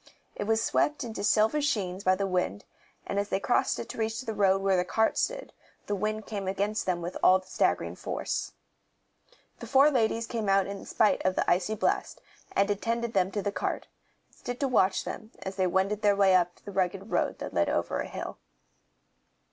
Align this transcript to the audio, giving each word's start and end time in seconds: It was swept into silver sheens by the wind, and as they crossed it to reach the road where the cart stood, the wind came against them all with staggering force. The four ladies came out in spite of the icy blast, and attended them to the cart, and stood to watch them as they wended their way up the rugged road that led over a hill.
It 0.35 0.45
was 0.45 0.63
swept 0.63 1.03
into 1.03 1.23
silver 1.23 1.61
sheens 1.61 2.03
by 2.03 2.15
the 2.15 2.25
wind, 2.25 2.65
and 3.05 3.19
as 3.19 3.29
they 3.29 3.39
crossed 3.39 3.77
it 3.77 3.87
to 3.89 3.99
reach 3.99 4.21
the 4.21 4.33
road 4.33 4.63
where 4.63 4.75
the 4.75 4.83
cart 4.83 5.15
stood, 5.15 5.53
the 5.85 5.93
wind 5.93 6.25
came 6.25 6.47
against 6.47 6.87
them 6.87 7.07
all 7.21 7.37
with 7.37 7.47
staggering 7.47 7.95
force. 7.95 8.53
The 9.59 9.67
four 9.67 9.91
ladies 9.91 10.25
came 10.25 10.49
out 10.49 10.65
in 10.65 10.83
spite 10.87 11.23
of 11.23 11.35
the 11.35 11.47
icy 11.47 11.75
blast, 11.75 12.19
and 12.53 12.67
attended 12.71 13.13
them 13.13 13.29
to 13.29 13.43
the 13.43 13.51
cart, 13.51 13.85
and 14.29 14.35
stood 14.39 14.59
to 14.61 14.67
watch 14.67 15.03
them 15.03 15.33
as 15.43 15.55
they 15.57 15.67
wended 15.67 16.01
their 16.01 16.15
way 16.15 16.33
up 16.33 16.55
the 16.65 16.71
rugged 16.71 17.11
road 17.11 17.37
that 17.37 17.53
led 17.53 17.69
over 17.69 17.99
a 17.99 18.07
hill. 18.07 18.39